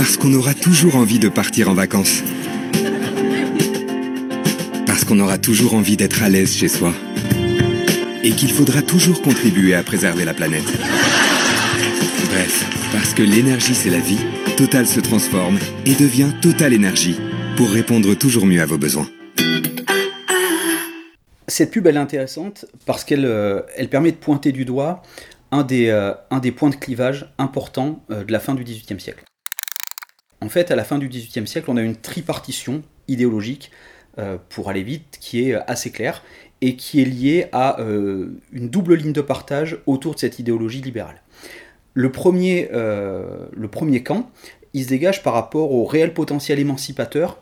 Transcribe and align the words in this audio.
Parce 0.00 0.16
qu'on 0.16 0.32
aura 0.32 0.54
toujours 0.54 0.96
envie 0.96 1.18
de 1.18 1.28
partir 1.28 1.68
en 1.68 1.74
vacances. 1.74 2.22
Parce 4.86 5.04
qu'on 5.04 5.20
aura 5.20 5.36
toujours 5.36 5.74
envie 5.74 5.98
d'être 5.98 6.22
à 6.22 6.30
l'aise 6.30 6.56
chez 6.56 6.68
soi. 6.68 6.94
Et 8.24 8.30
qu'il 8.30 8.50
faudra 8.50 8.80
toujours 8.80 9.20
contribuer 9.20 9.74
à 9.74 9.82
préserver 9.82 10.24
la 10.24 10.32
planète. 10.32 10.64
Bref, 12.30 12.90
parce 12.92 13.12
que 13.12 13.22
l'énergie 13.22 13.74
c'est 13.74 13.90
la 13.90 13.98
vie, 13.98 14.16
Total 14.56 14.86
se 14.86 15.00
transforme 15.00 15.58
et 15.84 15.94
devient 15.94 16.30
Total 16.40 16.72
Énergie 16.72 17.20
pour 17.58 17.68
répondre 17.68 18.14
toujours 18.14 18.46
mieux 18.46 18.62
à 18.62 18.66
vos 18.66 18.78
besoins. 18.78 19.06
Cette 21.46 21.72
pub 21.72 21.86
elle 21.86 21.96
est 21.96 22.00
intéressante 22.00 22.64
parce 22.86 23.04
qu'elle 23.04 23.26
euh, 23.26 23.60
permet 23.90 24.12
de 24.12 24.16
pointer 24.16 24.50
du 24.50 24.64
doigt 24.64 25.02
un 25.52 25.62
des, 25.62 25.88
euh, 25.88 26.14
points 26.56 26.70
de 26.70 26.76
clivage 26.76 27.34
importants 27.36 28.02
euh, 28.10 28.24
de 28.24 28.32
la 28.32 28.40
fin 28.40 28.54
du 28.54 28.64
XVIIIe 28.64 28.98
siècle. 28.98 29.24
En 30.40 30.48
fait, 30.48 30.70
à 30.70 30.76
la 30.76 30.84
fin 30.84 30.98
du 30.98 31.08
XVIIIe 31.08 31.46
siècle, 31.46 31.70
on 31.70 31.76
a 31.76 31.82
une 31.82 31.96
tripartition 31.96 32.82
idéologique, 33.08 33.70
euh, 34.18 34.38
pour 34.48 34.70
aller 34.70 34.82
vite, 34.82 35.18
qui 35.20 35.48
est 35.48 35.54
assez 35.66 35.90
claire 35.90 36.22
et 36.62 36.76
qui 36.76 37.00
est 37.00 37.04
liée 37.04 37.46
à 37.52 37.78
une 37.80 38.68
double 38.68 38.94
ligne 38.94 39.14
de 39.14 39.22
partage 39.22 39.78
autour 39.86 40.14
de 40.14 40.18
cette 40.18 40.38
idéologie 40.38 40.82
libérale. 40.82 41.22
Le 41.94 42.12
premier, 42.12 42.68
le 42.70 43.68
premier 43.70 44.02
camp, 44.02 44.30
il 44.74 44.84
se 44.84 44.90
dégage 44.90 45.22
par 45.22 45.32
rapport 45.32 45.72
au 45.72 45.86
réel 45.86 46.12
potentiel 46.12 46.58
émancipateur 46.58 47.40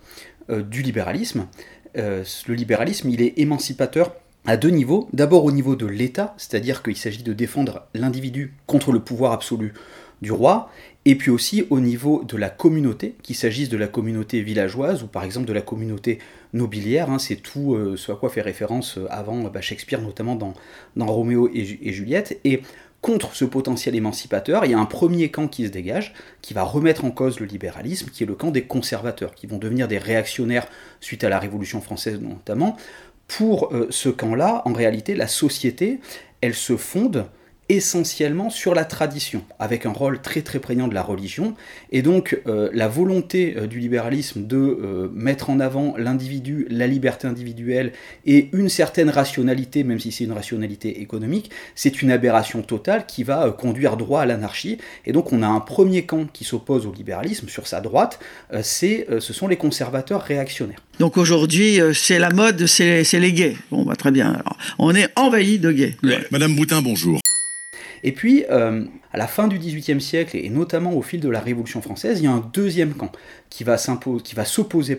du 0.48 0.82
libéralisme. 0.82 1.48
le 1.96 2.54
libéralisme, 2.54 3.10
il 3.10 3.20
est 3.20 3.40
émancipateur 3.40 4.14
à 4.48 4.56
deux 4.56 4.70
niveaux. 4.70 5.08
D'abord 5.12 5.44
au 5.44 5.52
niveau 5.52 5.76
de 5.76 5.86
l'État, 5.86 6.34
c'est-à-dire 6.38 6.82
qu'il 6.82 6.96
s'agit 6.96 7.22
de 7.22 7.34
défendre 7.34 7.86
l'individu 7.94 8.54
contre 8.66 8.92
le 8.92 9.00
pouvoir 9.00 9.32
absolu 9.32 9.74
du 10.22 10.32
roi, 10.32 10.70
et 11.04 11.14
puis 11.14 11.30
aussi 11.30 11.64
au 11.70 11.80
niveau 11.80 12.24
de 12.24 12.36
la 12.36 12.50
communauté, 12.50 13.14
qu'il 13.22 13.36
s'agisse 13.36 13.68
de 13.68 13.76
la 13.76 13.86
communauté 13.86 14.42
villageoise 14.42 15.02
ou 15.02 15.06
par 15.06 15.24
exemple 15.24 15.46
de 15.46 15.52
la 15.52 15.62
communauté 15.62 16.18
nobiliaire, 16.52 17.10
hein, 17.10 17.18
c'est 17.18 17.36
tout 17.36 17.74
euh, 17.74 17.96
ce 17.96 18.12
à 18.12 18.16
quoi 18.16 18.28
fait 18.28 18.40
référence 18.40 18.98
euh, 18.98 19.06
avant 19.10 19.42
bah, 19.44 19.60
Shakespeare, 19.60 20.00
notamment 20.00 20.34
dans, 20.34 20.54
dans 20.96 21.06
Roméo 21.06 21.48
et, 21.52 21.78
et, 21.82 21.92
Juliette. 21.92 22.38
Et 22.44 22.62
contre 23.00 23.34
ce 23.34 23.44
potentiel 23.44 23.94
émancipateur, 23.94 24.64
il 24.64 24.72
y 24.72 24.74
a 24.74 24.78
un 24.78 24.86
premier 24.86 25.30
camp 25.30 25.48
qui 25.48 25.66
se 25.66 25.70
dégage, 25.70 26.14
qui 26.42 26.52
va 26.52 26.62
remettre 26.62 27.04
en 27.04 27.10
cause 27.10 27.38
le 27.38 27.46
libéralisme, 27.46 28.10
qui 28.10 28.24
est 28.24 28.26
le 28.26 28.34
camp 28.34 28.50
des 28.50 28.62
conservateurs, 28.62 29.34
qui 29.34 29.46
vont 29.46 29.58
devenir 29.58 29.88
des 29.88 29.98
réactionnaires 29.98 30.66
suite 31.00 31.22
à 31.24 31.28
la 31.28 31.38
Révolution 31.38 31.80
française 31.80 32.20
notamment, 32.20 32.76
pour 33.28 33.74
euh, 33.74 33.86
ce 33.90 34.08
camp-là, 34.08 34.62
en 34.64 34.72
réalité, 34.72 35.14
la 35.14 35.28
société, 35.28 36.00
elle 36.40 36.54
se 36.54 36.76
fonde 36.76 37.26
essentiellement 37.68 38.48
sur 38.48 38.74
la 38.74 38.84
tradition, 38.84 39.42
avec 39.58 39.84
un 39.84 39.92
rôle 39.92 40.22
très 40.22 40.40
très 40.40 40.58
prégnant 40.58 40.88
de 40.88 40.94
la 40.94 41.02
religion, 41.02 41.54
et 41.92 42.00
donc 42.00 42.40
euh, 42.46 42.70
la 42.72 42.88
volonté 42.88 43.54
euh, 43.56 43.66
du 43.66 43.78
libéralisme 43.78 44.46
de 44.46 44.56
euh, 44.56 45.08
mettre 45.12 45.50
en 45.50 45.60
avant 45.60 45.94
l'individu, 45.98 46.66
la 46.70 46.86
liberté 46.86 47.26
individuelle 47.26 47.92
et 48.24 48.48
une 48.52 48.70
certaine 48.70 49.10
rationalité, 49.10 49.84
même 49.84 50.00
si 50.00 50.12
c'est 50.12 50.24
une 50.24 50.32
rationalité 50.32 51.02
économique, 51.02 51.50
c'est 51.74 52.00
une 52.00 52.10
aberration 52.10 52.62
totale 52.62 53.04
qui 53.06 53.22
va 53.22 53.50
conduire 53.50 53.98
droit 53.98 54.22
à 54.22 54.26
l'anarchie, 54.26 54.78
et 55.04 55.12
donc 55.12 55.32
on 55.32 55.42
a 55.42 55.46
un 55.46 55.60
premier 55.60 56.06
camp 56.06 56.26
qui 56.32 56.44
s'oppose 56.44 56.86
au 56.86 56.92
libéralisme 56.92 57.48
sur 57.48 57.66
sa 57.66 57.80
droite, 57.80 58.18
c'est, 58.62 59.06
ce 59.18 59.32
sont 59.32 59.46
les 59.46 59.56
conservateurs 59.56 60.22
réactionnaires. 60.22 60.82
Donc 60.98 61.16
aujourd'hui, 61.16 61.80
c'est 61.94 62.18
la 62.18 62.30
mode, 62.30 62.66
c'est, 62.66 63.04
les 63.12 63.32
gays. 63.32 63.56
Bon, 63.70 63.84
bah, 63.84 63.94
très 63.96 64.10
bien. 64.10 64.32
Alors, 64.32 64.56
on 64.78 64.94
est 64.94 65.08
envahi 65.16 65.58
de 65.58 65.70
gays. 65.70 65.96
Madame 66.30 66.56
Boutin, 66.56 66.82
bonjour. 66.82 67.20
Et 68.02 68.12
puis, 68.12 68.44
euh, 68.50 68.84
à 69.12 69.18
la 69.18 69.26
fin 69.26 69.48
du 69.48 69.58
XVIIIe 69.58 70.00
siècle, 70.00 70.36
et 70.36 70.48
notamment 70.50 70.94
au 70.94 71.02
fil 71.02 71.20
de 71.20 71.28
la 71.28 71.40
Révolution 71.40 71.82
française, 71.82 72.20
il 72.20 72.24
y 72.24 72.26
a 72.26 72.32
un 72.32 72.48
deuxième 72.52 72.94
camp 72.94 73.12
qui 73.50 73.64
va 73.64 73.76
s'opposer 73.76 74.98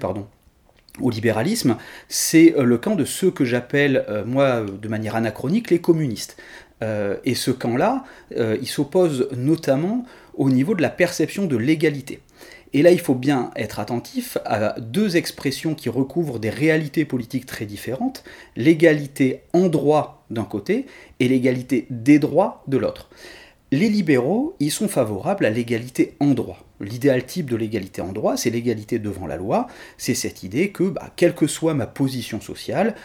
au 0.99 1.09
libéralisme, 1.09 1.77
c'est 2.07 2.55
euh, 2.57 2.63
le 2.63 2.77
camp 2.77 2.95
de 2.95 3.05
ceux 3.05 3.31
que 3.31 3.45
j'appelle, 3.45 4.05
euh, 4.09 4.25
moi, 4.25 4.61
de 4.61 4.87
manière 4.87 5.15
anachronique, 5.15 5.69
les 5.69 5.79
communistes. 5.79 6.37
et 7.25 7.35
ce 7.35 7.51
camp-là, 7.51 8.05
il 8.31 8.67
s'oppose 8.67 9.27
notamment 9.35 10.05
au 10.33 10.49
niveau 10.49 10.75
de 10.75 10.81
la 10.81 10.89
perception 10.89 11.45
de 11.45 11.57
l'égalité. 11.57 12.21
Et 12.71 12.81
là, 12.83 12.91
il 12.91 12.99
faut 13.01 13.15
bien 13.15 13.51
être 13.55 13.79
attentif 13.79 14.37
à 14.45 14.79
deux 14.79 15.17
expressions 15.17 15.75
qui 15.75 15.89
recouvrent 15.89 16.39
des 16.39 16.49
réalités 16.49 17.03
politiques 17.03 17.45
très 17.45 17.65
différentes, 17.65 18.23
l'égalité 18.55 19.41
en 19.53 19.67
droit 19.67 20.18
d'un 20.29 20.43
côté 20.43 20.85
et 21.19 21.27
l'égalité 21.27 21.87
des 21.89 22.19
droits 22.19 22.63
de 22.67 22.77
l'autre. 22.77 23.09
Les 23.71 23.89
libéraux, 23.89 24.55
ils 24.59 24.71
sont 24.71 24.87
favorables 24.87 25.45
à 25.45 25.51
l'égalité 25.51 26.15
en 26.19 26.29
droit. 26.29 26.65
L'idéal 26.79 27.25
type 27.25 27.49
de 27.49 27.55
l'égalité 27.55 28.01
en 28.01 28.11
droit, 28.11 28.35
c'est 28.35 28.49
l'égalité 28.49 28.97
devant 28.97 29.27
la 29.27 29.37
loi, 29.37 29.67
c'est 29.97 30.15
cette 30.15 30.41
idée 30.41 30.71
que, 30.71 30.85
bah, 30.85 31.11
quelle 31.15 31.35
que 31.35 31.45
soit 31.45 31.75
ma 31.75 31.85
position 31.85 32.41
sociale, 32.41 32.95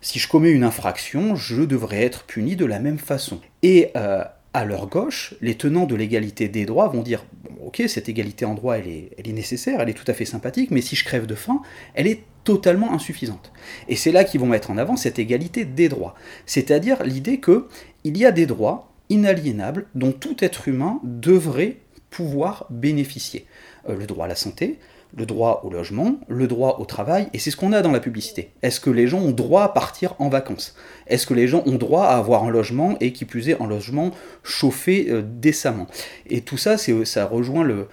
si 0.00 0.18
je 0.18 0.28
commets 0.28 0.50
une 0.50 0.64
infraction, 0.64 1.34
je 1.34 1.62
devrais 1.62 2.02
être 2.02 2.24
puni 2.24 2.56
de 2.56 2.66
la 2.66 2.78
même 2.78 2.98
façon. 2.98 3.40
Et 3.62 3.90
euh, 3.96 4.22
à 4.54 4.64
leur 4.64 4.86
gauche, 4.88 5.34
les 5.40 5.54
tenants 5.54 5.86
de 5.86 5.94
l'égalité 5.94 6.48
des 6.48 6.66
droits 6.66 6.88
vont 6.88 7.02
dire 7.02 7.24
ok, 7.64 7.82
cette 7.86 8.08
égalité 8.08 8.44
en 8.44 8.54
droit, 8.54 8.76
elle 8.76 8.88
est, 8.88 9.10
elle 9.16 9.28
est 9.28 9.32
nécessaire, 9.32 9.80
elle 9.80 9.88
est 9.88 9.94
tout 9.94 10.08
à 10.10 10.14
fait 10.14 10.24
sympathique, 10.24 10.70
mais 10.70 10.80
si 10.80 10.96
je 10.96 11.04
crève 11.04 11.26
de 11.26 11.34
faim, 11.34 11.62
elle 11.94 12.06
est 12.06 12.24
totalement 12.44 12.92
insuffisante. 12.92 13.52
Et 13.88 13.96
c'est 13.96 14.12
là 14.12 14.24
qu'ils 14.24 14.40
vont 14.40 14.46
mettre 14.46 14.70
en 14.70 14.76
avant 14.76 14.96
cette 14.96 15.18
égalité 15.18 15.64
des 15.64 15.88
droits, 15.88 16.14
c'est-à-dire 16.44 17.02
l'idée 17.04 17.38
que 17.38 17.68
il 18.04 18.18
y 18.18 18.26
a 18.26 18.32
des 18.32 18.46
droits 18.46 18.92
inaliénables 19.08 19.86
dont 19.94 20.12
tout 20.12 20.36
être 20.44 20.68
humain 20.68 21.00
devrait 21.04 21.78
pouvoir 22.10 22.66
bénéficier. 22.70 23.46
Euh, 23.88 23.96
le 23.96 24.06
droit 24.06 24.26
à 24.26 24.28
la 24.28 24.34
santé, 24.34 24.78
le 25.16 25.26
droit 25.26 25.62
au 25.64 25.70
logement, 25.70 26.18
le 26.28 26.46
droit 26.46 26.78
au 26.80 26.84
travail, 26.84 27.28
et 27.32 27.38
c'est 27.38 27.50
ce 27.50 27.56
qu'on 27.56 27.72
a 27.72 27.82
dans 27.82 27.92
la 27.92 28.00
publicité. 28.00 28.52
Est-ce 28.62 28.80
que 28.80 28.90
les 28.90 29.06
gens 29.06 29.20
ont 29.20 29.30
droit 29.30 29.64
à 29.64 29.68
partir 29.68 30.14
en 30.18 30.28
vacances? 30.28 30.74
Est-ce 31.06 31.26
que 31.26 31.34
les 31.34 31.48
gens 31.48 31.62
ont 31.66 31.76
droit 31.76 32.04
à 32.04 32.16
avoir 32.16 32.44
un 32.44 32.50
logement, 32.50 32.96
et 33.00 33.12
qui 33.12 33.24
plus 33.24 33.48
est 33.48 33.60
un 33.60 33.66
logement 33.66 34.12
chauffé 34.42 35.08
euh, 35.10 35.22
décemment? 35.22 35.86
Et 36.26 36.40
tout 36.40 36.56
ça, 36.56 36.76
ça 36.78 37.26
rejoint 37.26 37.64
le, 37.64 37.88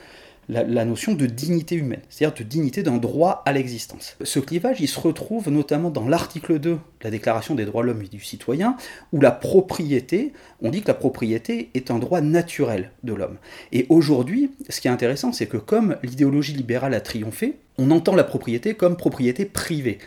la, 0.49 0.85
notion 0.85 1.13
de 1.13 1.27
dignité 1.27 1.75
humaine, 1.75 2.01
c'est-à-dire 2.09 2.37
de 2.37 2.43
dignité 2.43 2.81
d'un 2.81 2.97
droit 2.97 3.43
à 3.45 3.53
l'existence. 3.53 4.17
Ce 4.23 4.39
clivage, 4.39 4.81
il 4.81 4.87
se 4.87 4.99
retrouve 4.99 5.49
notamment 5.49 5.91
dans 5.91 6.07
l'article 6.07 6.59
2 6.59 6.71
de 6.71 6.79
la 7.03 7.11
Déclaration 7.11 7.53
des 7.53 7.65
droits 7.65 7.83
de 7.83 7.87
l'homme 7.87 8.01
et 8.01 8.07
du 8.07 8.19
citoyen, 8.19 8.75
où 9.13 9.21
la 9.21 9.31
propriété, 9.31 10.33
on 10.61 10.71
dit 10.71 10.81
que 10.81 10.87
la 10.87 10.95
propriété 10.95 11.69
est 11.75 11.91
un 11.91 11.99
droit 11.99 12.21
naturel 12.21 12.91
de 13.03 13.13
l'homme. 13.13 13.37
Et 13.71 13.85
aujourd'hui, 13.89 14.51
ce 14.69 14.81
qui 14.81 14.87
est 14.87 14.91
intéressant, 14.91 15.31
c'est 15.31 15.45
que 15.45 15.57
comme 15.57 15.97
l'idéologie 16.03 16.53
libérale 16.53 16.95
a 16.95 17.01
triomphé, 17.01 17.57
on 17.77 17.91
entend 17.91 18.15
la 18.15 18.23
propriété 18.23 18.73
comme 18.73 18.97
propriété 18.97 19.45
privée. 19.45 19.99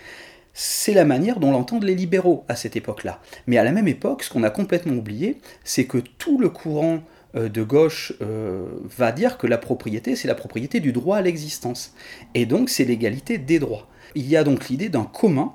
C'est 0.55 0.93
la 0.93 1.05
manière 1.05 1.41
dont 1.41 1.51
l'entendent 1.51 1.85
les 1.85 1.95
libéraux 1.95 2.45
à 2.49 2.57
cette 2.57 2.77
époque-là. 2.77 3.21
Mais 3.47 3.57
à 3.57 3.65
la 3.65 3.73
même 3.73 3.89
époque, 3.89 4.25
ce 4.25 4.31
qu'on 4.31 4.43
a 4.43 4.51
complètement 4.51 4.95
oublié, 4.95 5.39
c'est 5.65 5.87
que 5.87 5.99
tout 6.19 6.39
le 6.39 6.51
courant 6.51 7.03
de 7.35 7.63
gauche 7.63 8.13
euh, 8.21 8.67
va 8.85 9.13
dire 9.13 9.39
que 9.39 9.47
la 9.47 9.59
propriété, 9.59 10.17
c'est 10.17 10.29
la 10.29 10.35
propriété 10.35 10.81
du 10.81 10.93
droit 10.93 11.17
à 11.17 11.23
l'existence. 11.23 11.95
Et 12.35 12.47
donc, 12.47 12.69
c'est 12.69 12.85
l'égalité 12.85 13.39
des 13.39 13.59
droits. 13.59 13.89
Il 14.15 14.29
y 14.29 14.37
a 14.37 14.45
donc 14.45 14.69
l'idée 14.69 14.89
d'un 14.89 15.05
commun 15.05 15.55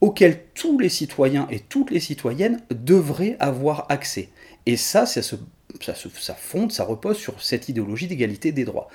auquel 0.00 0.44
tous 0.54 0.78
les 0.78 0.88
citoyens 0.88 1.46
et 1.50 1.60
toutes 1.60 1.90
les 1.90 2.00
citoyennes 2.00 2.60
devraient 2.70 3.36
avoir 3.40 3.86
accès. 3.88 4.30
Et 4.66 4.76
ça, 4.76 5.06
ça, 5.06 5.22
ça 5.22 6.34
fonde, 6.34 6.72
ça 6.72 6.84
repose 6.84 7.18
sur 7.18 7.42
cette 7.42 7.68
idéologie 7.68 8.08
d'égalité 8.08 8.50
des 8.52 8.64
droits. 8.64 8.88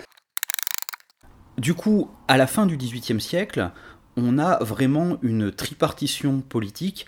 Du 1.57 1.73
coup, 1.73 2.09
à 2.27 2.37
la 2.37 2.45
fin 2.45 2.65
du 2.65 2.77
XVIIIe 2.77 3.21
siècle, 3.21 3.71
on 4.15 4.37
a 4.37 4.63
vraiment 4.63 5.17
une 5.21 5.51
tripartition 5.51 6.41
politique, 6.41 7.07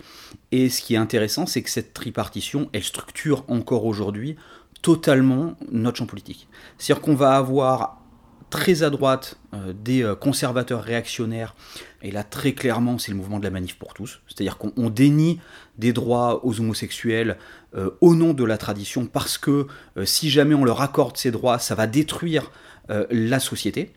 et 0.52 0.68
ce 0.70 0.80
qui 0.80 0.94
est 0.94 0.98
intéressant, 0.98 1.44
c'est 1.44 1.62
que 1.62 1.70
cette 1.70 1.92
tripartition, 1.92 2.70
elle 2.72 2.84
structure 2.84 3.44
encore 3.48 3.84
aujourd'hui 3.84 4.36
totalement 4.82 5.56
notre 5.70 5.98
champ 5.98 6.06
politique. 6.06 6.48
C'est-à-dire 6.78 7.02
qu'on 7.02 7.14
va 7.14 7.36
avoir 7.36 8.00
très 8.50 8.82
à 8.82 8.90
droite 8.90 9.38
euh, 9.54 9.72
des 9.72 10.02
euh, 10.02 10.14
conservateurs 10.14 10.82
réactionnaires, 10.82 11.54
et 12.02 12.10
là 12.10 12.24
très 12.24 12.52
clairement 12.52 12.98
c'est 12.98 13.12
le 13.12 13.16
mouvement 13.16 13.38
de 13.38 13.44
la 13.44 13.50
manif 13.50 13.76
pour 13.78 13.94
tous, 13.94 14.20
c'est-à-dire 14.26 14.58
qu'on 14.58 14.90
dénie 14.90 15.40
des 15.78 15.92
droits 15.92 16.44
aux 16.44 16.60
homosexuels 16.60 17.38
euh, 17.76 17.90
au 18.00 18.14
nom 18.14 18.34
de 18.34 18.44
la 18.44 18.58
tradition, 18.58 19.06
parce 19.06 19.38
que 19.38 19.68
si 20.04 20.28
jamais 20.28 20.54
on 20.54 20.64
leur 20.64 20.82
accorde 20.82 21.16
ces 21.16 21.30
droits, 21.30 21.58
ça 21.58 21.74
va 21.74 21.86
détruire 21.86 22.50
la 22.88 23.38
société. 23.38 23.92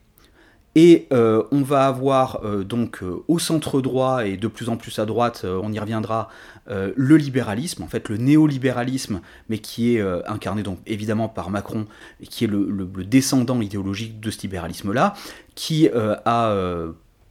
Et 0.75 1.07
euh, 1.13 1.43
on 1.51 1.61
va 1.61 1.85
avoir 1.85 2.43
euh, 2.43 2.63
donc 2.63 3.03
euh, 3.03 3.23
au 3.27 3.37
centre 3.37 3.79
droit 3.79 4.25
et 4.25 4.37
de 4.37 4.47
plus 4.47 4.69
en 4.69 4.77
plus 4.77 4.97
à 4.97 5.05
droite, 5.05 5.45
on 5.45 5.71
y 5.71 5.79
reviendra, 5.79 6.29
le 6.67 7.17
libéralisme, 7.17 7.83
en 7.83 7.87
fait 7.87 8.07
le 8.07 8.15
néolibéralisme, 8.15 9.19
mais 9.49 9.57
qui 9.57 9.97
est 9.97 10.01
incarné 10.25 10.63
donc 10.63 10.79
évidemment 10.85 11.27
par 11.27 11.49
Macron, 11.49 11.87
qui 12.29 12.45
est 12.45 12.47
le, 12.47 12.87
descendant 13.03 13.59
idéologique 13.59 14.21
de 14.21 14.31
ce 14.31 14.41
libéralisme-là, 14.43 15.13
qui 15.55 15.89
a 15.89 16.55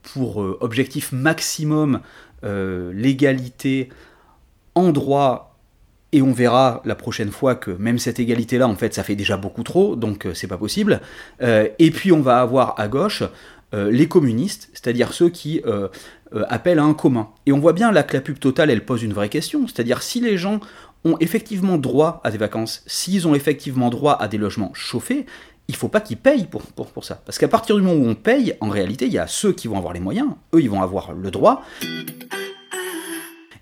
pour 0.03 0.37
objectif 0.37 1.11
maximum 1.13 2.01
l'égalité 2.43 3.89
en 4.75 4.91
droit 4.91 5.52
Et 6.13 6.21
on 6.21 6.31
verra 6.31 6.81
la 6.85 6.95
prochaine 6.95 7.31
fois 7.31 7.55
que 7.55 7.71
même 7.71 7.97
cette 7.97 8.19
égalité-là, 8.19 8.67
en 8.67 8.75
fait, 8.75 8.93
ça 8.93 9.03
fait 9.03 9.15
déjà 9.15 9.35
beaucoup 9.35 9.63
trop, 9.63 9.97
donc 9.97 10.27
c'est 10.33 10.47
pas 10.47 10.57
possible. 10.57 11.01
et 11.41 11.91
puis 11.91 12.11
on 12.11 12.21
va 12.21 12.39
avoir 12.39 12.79
à 12.79 12.87
gauche 12.87 13.23
les 13.73 14.07
communistes, 14.07 14.69
c'est-à-dire 14.73 15.11
ceux 15.11 15.29
qui 15.29 15.61
appellent 16.47 16.79
à 16.79 16.83
un 16.83 16.93
commun. 16.93 17.29
Et 17.47 17.51
on 17.51 17.59
voit 17.59 17.73
bien 17.73 17.91
là 17.91 18.03
que 18.03 18.13
la 18.15 18.21
pub 18.21 18.37
totale, 18.39 18.69
elle 18.69 18.85
pose 18.85 19.01
une 19.01 19.13
vraie 19.13 19.29
question, 19.29 19.67
c'est-à-dire 19.67 20.03
si 20.03 20.21
les 20.21 20.37
gens 20.37 20.59
ont 21.03 21.17
effectivement 21.19 21.77
droit 21.77 22.21
à 22.23 22.31
des 22.31 22.37
vacances, 22.37 22.83
s'ils 22.87 23.27
ont 23.27 23.35
effectivement 23.35 23.89
droit 23.89 24.13
à 24.19 24.27
des 24.27 24.37
logements 24.37 24.71
chauffés, 24.73 25.25
il 25.67 25.75
faut 25.75 25.87
pas 25.87 26.01
qu'ils 26.01 26.17
payent 26.17 26.45
pour, 26.45 26.61
pour, 26.63 26.87
pour 26.91 27.05
ça. 27.05 27.21
Parce 27.25 27.37
qu'à 27.37 27.47
partir 27.47 27.75
du 27.75 27.81
moment 27.81 27.99
où 27.99 28.07
on 28.07 28.15
paye, 28.15 28.55
en 28.59 28.69
réalité, 28.69 29.05
il 29.05 29.13
y 29.13 29.17
a 29.17 29.27
ceux 29.27 29.53
qui 29.53 29.67
vont 29.67 29.77
avoir 29.77 29.93
les 29.93 29.99
moyens, 29.99 30.29
eux, 30.53 30.61
ils 30.61 30.69
vont 30.69 30.81
avoir 30.81 31.13
le 31.13 31.31
droit, 31.31 31.63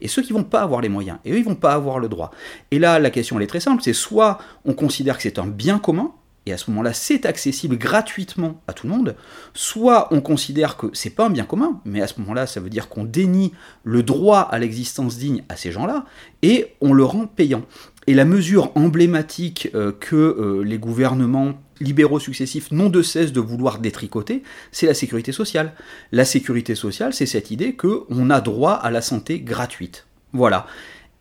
et 0.02 0.08
ceux 0.08 0.22
qui 0.22 0.34
vont 0.34 0.44
pas 0.44 0.62
avoir 0.62 0.82
les 0.82 0.90
moyens, 0.90 1.20
et 1.26 1.32
eux, 1.32 1.38
ils 1.38 1.46
vont 1.46 1.56
pas 1.56 1.74
avoir 1.74 2.00
le 2.00 2.10
droit. 2.10 2.32
Et 2.72 2.80
là, 2.80 3.00
la 3.00 3.10
question, 3.10 3.38
elle 3.38 3.44
est 3.44 3.48
très 3.48 3.60
simple, 3.60 3.82
c'est 3.84 3.94
soit 3.94 4.40
on 4.66 4.74
considère 4.74 5.18
que 5.18 5.24
c'est 5.24 5.40
un 5.40 5.48
bien 5.48 5.80
commun, 5.80 6.12
et 6.48 6.54
à 6.54 6.58
ce 6.58 6.72
moment-là, 6.72 6.94
c'est 6.94 7.28
accessible 7.28 7.78
gratuitement 7.78 8.62
à 8.68 8.74
tout 8.74 8.88
le 8.88 8.94
monde, 8.94 9.16
soit 9.54 10.08
on 10.12 10.22
considère 10.22 10.76
que 10.76 10.88
c'est 10.94 11.12
pas 11.12 11.28
un 11.28 11.30
bien 11.30 11.46
commun, 11.46 11.80
mais 11.86 12.02
à 12.02 12.08
ce 12.08 12.20
moment-là, 12.20 12.48
ça 12.48 12.60
veut 12.60 12.70
dire 12.70 12.90
qu'on 12.90 13.04
dénie 13.04 13.54
le 13.84 14.02
droit 14.02 14.40
à 14.40 14.58
l'existence 14.58 15.18
digne 15.18 15.44
à 15.50 15.56
ces 15.56 15.72
gens-là, 15.72 16.06
et 16.42 16.74
on 16.82 16.94
le 16.94 17.04
rend 17.04 17.28
payant. 17.28 17.62
Et 18.08 18.16
la 18.16 18.26
mesure 18.26 18.72
emblématique 18.74 19.70
euh, 19.76 19.92
que 19.92 20.16
euh, 20.16 20.64
les 20.64 20.80
gouvernements 20.80 21.54
libéraux 21.82 22.20
successifs 22.20 22.72
n'ont 22.72 22.90
de 22.90 23.02
cesse 23.02 23.34
de 23.34 23.42
vouloir 23.42 23.80
détricoter, 23.80 24.44
c'est 24.72 24.86
la 24.86 24.94
sécurité 24.94 25.32
sociale. 25.32 25.74
La 26.12 26.26
sécurité 26.26 26.76
sociale, 26.76 27.14
c'est 27.14 27.26
cette 27.26 27.52
idée 27.52 27.76
qu'on 27.76 28.30
a 28.30 28.42
droit 28.42 28.74
à 28.74 28.92
la 28.92 29.02
santé 29.02 29.40
gratuite. 29.40 30.06
Voilà. 30.34 30.68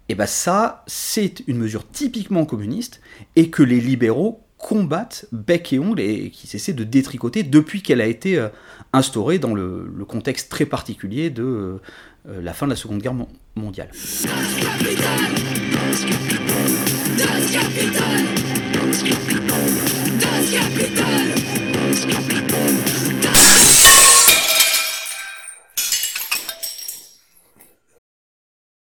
Et 0.09 0.15
bien 0.15 0.27
ça, 0.27 0.85
c'est 0.87 1.43
une 1.47 1.59
mesure 1.59 1.89
typiquement 1.89 2.45
communiste, 2.45 3.01
et 3.37 3.51
que 3.51 3.63
les 3.63 3.81
libéraux 3.81 4.43
combattent 4.59 5.27
bec 5.33 5.73
et 5.73 5.79
ongle 5.79 6.01
et 6.01 6.31
qui 6.31 6.55
essaient 6.55 6.75
de 6.75 6.85
détricoter 6.85 7.43
depuis 7.43 7.81
qu'elle 7.81 8.01
a 8.01 8.07
été 8.07 8.39
euh, 8.39 8.49
instaurée 8.93 9.39
dans 9.39 9.55
le, 9.55 9.91
contexte 10.07 10.51
très 10.51 10.67
particulier 10.67 11.31
de 11.31 11.81
la 12.27 12.53
fin 12.53 12.67
de 12.67 12.71
la 12.71 12.77
Seconde 12.77 13.01
Guerre 13.01 13.15
mondiale. 13.57 13.91